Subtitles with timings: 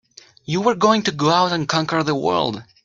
[0.45, 2.63] You were going to go out and conquer the world!